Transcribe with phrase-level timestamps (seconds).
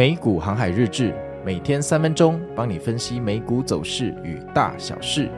[0.00, 5.28] 美股航海日志，每天三分钟，帮你分析美股走势与大小事。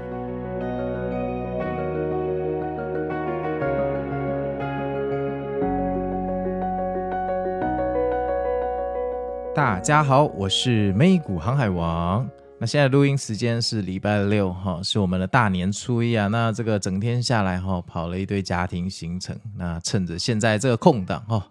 [9.53, 12.25] 大家好，我是美股航海王。
[12.61, 16.29] 那现在录音时间是礼拜六哈，是我们的大年初一啊。
[16.29, 19.37] 那这个整天下来哈，跑了一堆家庭行程。
[19.57, 21.49] 那趁着现在这个空档哈。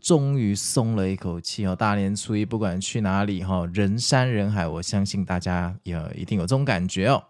[0.00, 1.74] 终于松了一口气哦！
[1.74, 7.24] 大年初一不管去哪里哈，人山人海，我相信大家也一定有这种感觉哦。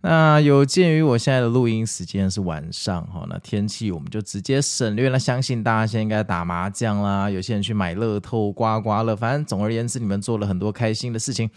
[0.00, 5.18] 那有鉴于我现在的录音时间是晚上哈，那天气我们就直接省略了。
[5.18, 11.50] 相信大家现在应该打麻将啦，有些人去买乐透、刮刮乐，反正总而言之，你们做了很多开心的事情。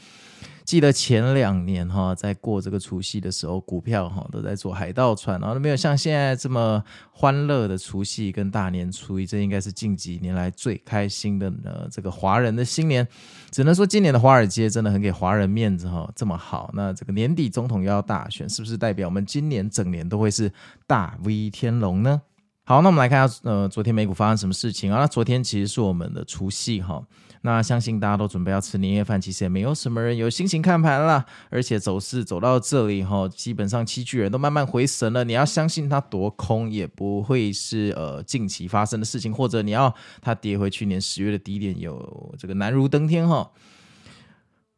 [0.71, 6.81] 记得前两年哈，在过这个除夕的时候，股票哈都在做海盗船，然后都没有像现在这么
[7.11, 11.85] 欢乐的除夕跟大年初一，这应该是近几年来最开心的呢。
[11.91, 13.05] 这个华人的新年，
[13.51, 16.71] 只能说今年的华尔街真的很给华人面子哈，这么好。
[16.73, 20.49] 那这个年底总统要大选，是不是代表我们今年整年都会是
[20.87, 22.21] 大 V 天龙呢？
[22.63, 24.99] 好，那我们来看下，呃，昨天美股发生什么事情啊？
[24.99, 27.03] 那昨天其实是我们的除夕哈。
[27.41, 31.25] 那相信大家都准备要吃年夜饭，其实也没有什么人有心情看盘了。
[31.49, 35.23] 而且走势走到这里哈，基本上七巨人都慢慢回神了。
[35.23, 43.49] 你要相信它夺空也不会是呃近期发生的事情，或者你要它跌回去年十月的低点，有这个难如登天哈。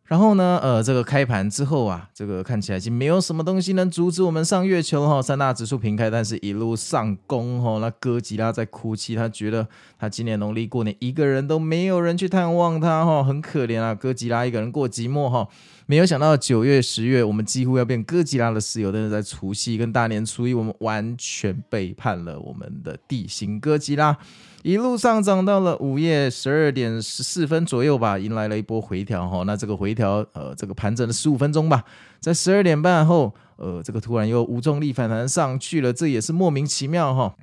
[0.06, 5.22] 然后呢，呃，这个开盘之后啊，这个看起来已经没有什么东西能阻止我们上月球哈。
[5.22, 7.80] 三大指数平开，但是一路上攻哈。
[7.80, 9.66] 那哥吉拉在哭泣，他觉得
[9.98, 13.96] 他今年农历过年一个人都没有人去探望他哈，很可怜啊。
[13.96, 15.48] 哥吉拉一个人过寂寞哈。
[15.86, 24.18] 没有想到九月、十月，我们几乎要变哥吉拉的室友，但是在除夕跟大年初一，我们完全背叛了我们的地形哥吉拉。
[24.62, 29.44] 一路上涨到了午夜十二点十四分左右吧，迎来了一波回调哈。
[29.44, 31.84] 那这个回调，呃，这个盘整了十五分钟吧，
[32.22, 37.36] 在十二点半后，呃，这个突然又无重力反弹上去了，这也是莫名其妙哈。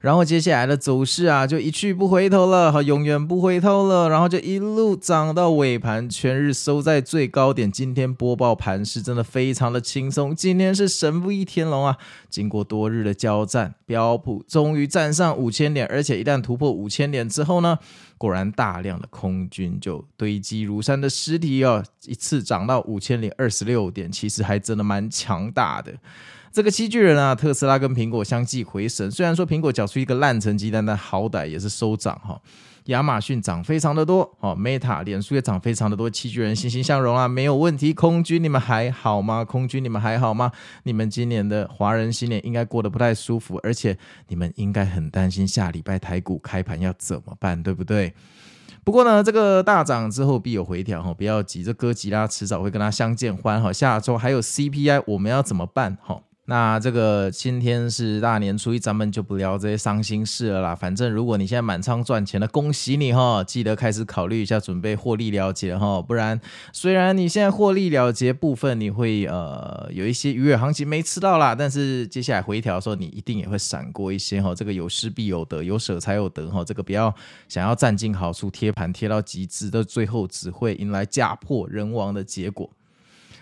[0.00, 4.08] 然后接下来的走势啊，就一去不回头了，和，永远不回头了。
[4.08, 7.70] 然后就一路涨到尾盘，全日收在最高点。
[7.70, 10.32] 今天播报盘势真的非常的轻松。
[10.36, 11.96] 今天是神不一天龙啊！
[12.30, 17.76] 经过多日的交战，标普终于站上五千点，而且一旦突破五千点之后呢，
[18.18, 25.94] 果然大量的空军就堆积如山的尸体哦，一次涨到五千零二十六点，其实还真的蛮强大的。
[26.50, 29.10] 这个七巨人啊，特斯拉跟苹果相继回神。
[29.10, 32.40] 虽然说苹果缴出一个烂成绩单，但好歹也是收涨哈。
[32.88, 36.08] 亚马逊涨非常的多，哦，Meta、脸书也涨非常的多。
[36.08, 37.92] 七巨人欣欣向荣啊，没有问题。
[37.92, 39.44] 空军你们还好吗？
[39.44, 40.50] 空军你们还好吗？
[40.84, 43.96] 你们今年的华人新年应该过得不太舒服，而且
[44.28, 48.14] 你们应该很担心下礼拜台股开盘要怎么办，对不对？
[48.84, 53.70] 不过呢，这个大涨之后必有回调哈，不要急，这哥吉拉迟早会跟他相见欢哈。
[53.70, 56.22] 下周还有 CPI，我们要怎么办哈？
[56.50, 60.74] 那这个今天是大年初一，咱们就不聊这些伤心事了啦。
[60.74, 63.44] 反正如果你现在满仓赚钱了，恭喜你哈！
[63.44, 66.00] 记得开始考虑一下，准备获利了结哈。
[66.00, 66.40] 不然，
[66.72, 74.54] 虽然你现在获利了结部分你会呃有一些愉悦行情没吃到啦，但是接下来回调的时候，你一定也会闪过一些哈。
[74.54, 76.64] 这个有失必有得，有舍才有得哈。
[76.64, 77.14] 这个不要
[77.46, 82.70] 想要占尽好处，贴盘贴到极致，到最后只会迎来家破人亡的结果。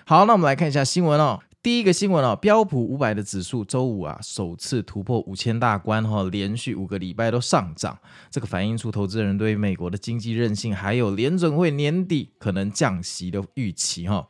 [0.04, 1.38] 好，那我们来看一下新闻哦。
[1.66, 7.98] 第一个新闻哦，标普五百的指数周五啊首次突破五千大关哈，连续五个礼拜都上涨，
[8.30, 14.28] 这个反映出投资人对美国的经济韧性，还有联准会年底可能降息的预期哈。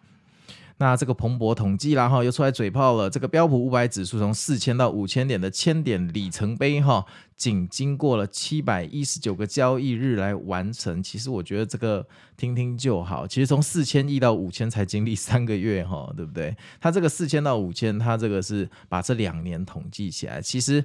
[0.78, 3.08] 那这个彭博统计啦哈，又出来嘴炮了。
[3.08, 7.04] 这个标普五百指数从四千到五千点的千点里程碑哈，
[7.34, 11.02] 仅经过了七百一十九个交易日来完成。
[11.02, 12.06] 其实我觉得这个
[12.36, 13.26] 听听就好。
[13.26, 16.54] 其实从四千亿到五千才经历三个月哈，对不对？
[16.78, 20.42] 它这个四千到五千，它这个是把这两年统计起来。
[20.42, 20.84] 其实。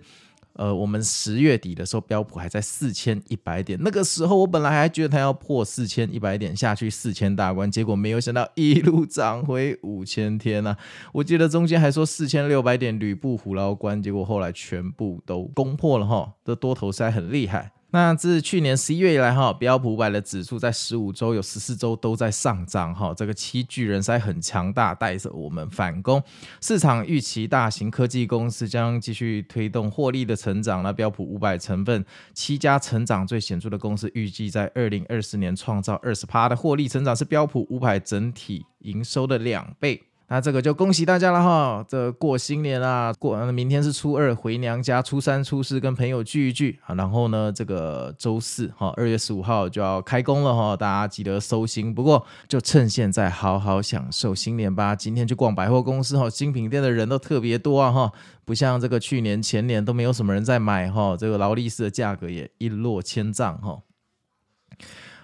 [0.53, 10.75] 呃，我们十月底的时候，标普还在四千一百点，那个时候我本来还觉得它要破四千一百点下去四千大关，结果没有想到一路涨回五千天呐。
[11.13, 17.71] 我记得中间还说四千六百点吕布虎牢关，结果后来全部都攻破了哈，这多头塞很厉害。
[17.93, 26.23] 那自去年十一月以来，哈，标普五百的指数在十五周有十四周都在上涨，哈，这个七巨人才很强大，带着我们反攻。
[26.61, 30.81] 市场预期大型科技公司将继续推动获利的成长。
[30.81, 40.01] 那标普五百成分七家成长最显著的公司，预计在二零二四年创造二十趴的获利成长，是标普五百整体营收的两倍。
[40.33, 41.85] 那这个就恭喜大家了哈！
[41.89, 46.95] 这过新年啊，过明天是初二回娘家，初三、初四跟朋友聚一聚啊。
[46.95, 51.93] 然后呢，这个周四哈，二月十五号就要开工了哈，大家记得收心。
[51.93, 54.95] 不过就趁现在好好享受新年吧。
[54.95, 58.13] 今天去逛百货公司哈，精品店的人都特别多啊哈，
[58.45, 63.81] 不像这个去年前年都没有什么人在买哈，这个劳力士的价格也一落千丈哈。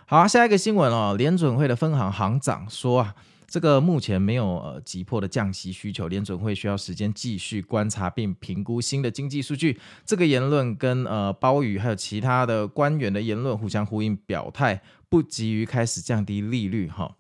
[0.06, 3.16] 好，下一个新闻哦，联准会的分行行长说啊。
[3.48, 9.80] 这个目前没有呃急迫的降息需求，联准会需要时间继续观察并评估新的经济数据。
[10.06, 17.16] 这个言论跟呃鲍宇还有其他的官员的言论互相呼应，表态不急于开始降低利率哈。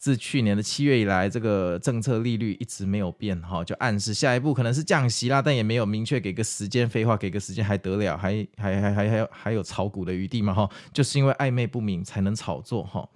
[0.00, 6.88] 自去年的七月以来，这个政策利率一直没有变哈，就暗示下一步可能是降息啦，但也没有明确给个时间。
[6.88, 8.16] 废话，给个时间还得了？
[8.16, 10.54] 还还还还还有还有炒股的余地吗？
[10.54, 13.08] 哈，就是因为暧昧不明才能炒作哈。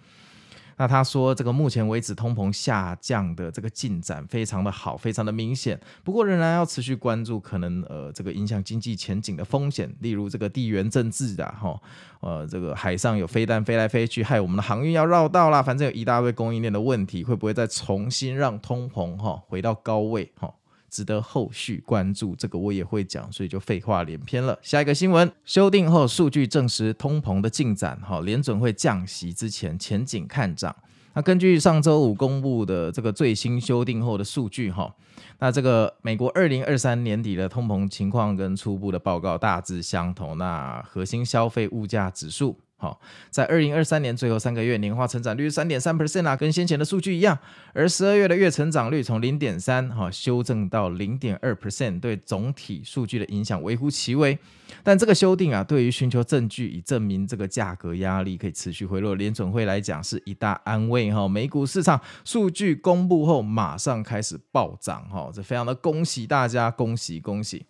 [0.77, 5.79] 那他说，这个目前为止通膨下降的这个进展非常的好，非常的明显。
[6.03, 11.79] 不过仍然要持续关注可能呃这个影响经济前景的风险，例如这个地缘政治的哈，
[12.21, 15.63] 呃这个海上有飞弹飞来飞去，害我们的航运要绕道啦。
[15.63, 20.53] 反正有一大堆供应链的问题，会不会再重新让通膨哈回到高位哈？
[20.93, 24.57] 值得后续关注，这个我也会讲，所以就废话连篇了。
[24.61, 30.77] 下一个新闻，修订后数据证实通膨的进展，哈，联准会降息之前前景看涨。
[31.15, 34.95] 那根据上周五公布的这个最新修订后的数据，哈，
[35.39, 40.37] 那这个美国二零二三年底的通膨情况跟初步的报告大致相同。
[40.37, 42.59] 那核心消费物价指数。
[42.83, 43.01] 好，
[43.31, 47.39] 在二零二三年最后三个月，年化成长率三点三 percent 啊，跟先前的数据一样。
[47.73, 54.37] 而十二月的月成长率从零点三哈修正到零点二 percent，对总体数据的影响微乎其微。
[54.83, 61.29] 但这个修订啊，对于寻求证据以证明这个价格压力可以持续回落，联准会来讲是一大安慰哈。
[61.29, 67.65] 美股市场数据公布后，马上开始暴涨哈，这非常的恭喜大家，恭喜恭喜。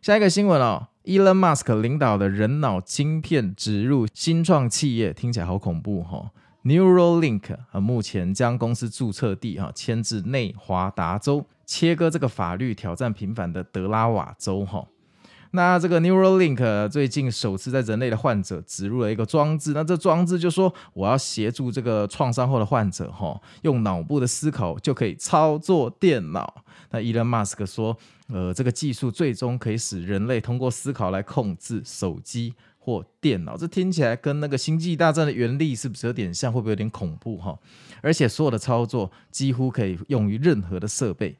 [0.00, 0.88] 下一个新闻哦。
[1.04, 6.30] Elon Musk 领导的人脑晶片植入新创企业，听起来好恐怖哈、哦。
[6.64, 14.86] Neuralink 啊，目前将公司注册地哈迁至内华达州，切割这个法律挑战频繁的德拉瓦州哈。
[15.52, 26.62] 那这个 Neuralink 最近首次在人类的患者植入了一个装置，那这装置就说我要协助这个创伤后的患者哈，用脑部的思考就可以操作电脑。
[26.90, 27.96] 那 Elon Musk 说。
[28.32, 36.52] 呃，这个技术最终可以使人类通过思考来控制手机或电脑，这听起来跟那个《星际大战》的原理是不是有点像？
[36.52, 37.58] 会不会有点恐怖哈？
[38.00, 41.36] 而且所有的操作几乎可以用于任何的设备。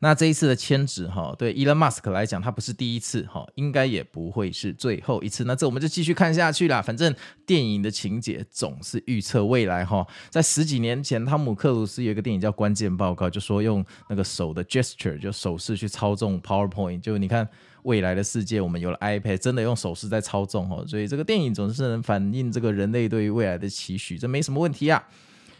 [0.00, 5.44] 那这一次的迁址哈，对 Elon Musk 来讲，他不是第一次哈，应该也不会是最后一次。
[5.44, 6.82] 那这我们就继续看下去啦。
[6.82, 7.14] 反正
[7.46, 10.06] 电影的情节总是预测未来哈。
[10.28, 17.00] 在十几年前，汤姆克鲁斯有一个电影叫《关键报告》，就说用那个手的 gesture 就手势去操纵 PowerPoint。
[17.00, 17.48] 就你看
[17.84, 20.84] 未来的世界，我们有了 iPad，真的用手势在操纵哈。
[20.86, 25.02] 所以这个电影总是能反映这个人类对于未来的期许，这没什么问题啊。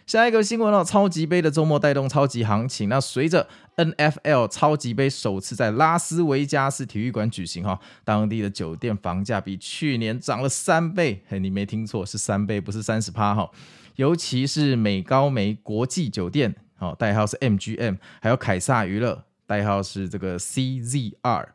[0.07, 2.89] 下一个新闻哦，超级杯的周末带动超级行情。
[2.89, 11.25] 那随着 NFL 超级杯首次在拉斯维加斯体育馆举行哈，当地的酒店房价比去年涨了三倍。
[11.29, 13.51] 嘿，你没听错，是三倍，不是三十趴哈。
[13.97, 21.47] 尤其是美高梅国际酒店，好，代号是 MGM，还有凯撒娱乐，代号是这个 CZR，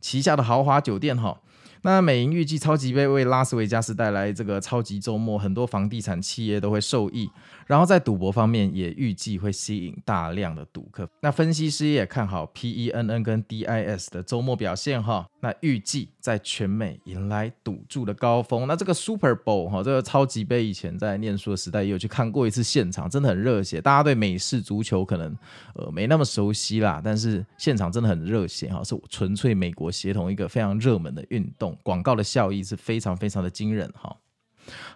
[0.00, 1.38] 旗下的豪华酒店哈。
[1.82, 7.30] 那美银预计超级杯为拉斯维加斯带来这个超级周末，很多房地产企业都会受益。
[7.66, 11.08] 然后在赌博方面也预计会吸引大量的赌客。
[11.20, 15.24] 那分析师也看好 PENN 跟 DIS 的周末表现哈。
[15.42, 18.66] 那预计在全美迎来赌注的高峰。
[18.66, 23.80] 那这个 Super Bowl 哈，这个超级杯以前在念书的时代也有去看过一次现场，真的很热血。
[23.80, 25.34] 大家对美式足球可能
[25.76, 31.69] 呃没那么熟悉啦，但是现场真的很热血哈，是纯粹美国协同一个非常热门的运动。
[31.82, 34.16] 广告的效益是非常非常的惊人哈。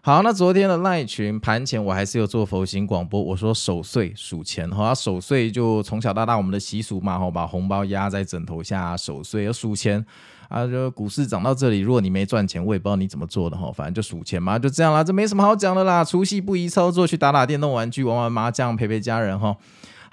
[0.03, 10.05] 好，那昨天的赖群盘前我还是有做佛心广播，我说守岁数钱哈，守岁就从小到大我们的习俗嘛，哈，把红包压在枕头下守岁要数钱
[10.49, 10.67] 啊。
[10.67, 16.05] 就股市涨到这里，如果你没赚钱，我也不知道你怎么做的哈，反正就数钱嘛，就这样啦，这没什么好讲的啦。
[16.05, 19.57] 除夕不宜操作，去打打电动玩具，玩玩麻将，陪陪家人哈。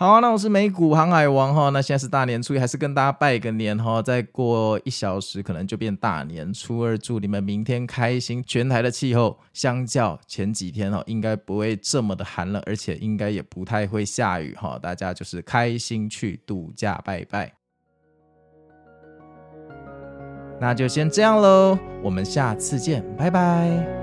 [0.02, 8.44] 好，那我是美股航海王哈，那现在是大年初一，还是跟大家拜个年哈，再过一小时可能就变大年初二，祝你们明天开心。
[8.48, 17.54] 全台的气候相较前几天哈，应该不会这么的寒冷，而且应该也不太会下雨哈，大家就是开心去度假拜拜。
[20.60, 24.01] 那就先这样喽，我们下次见，拜拜。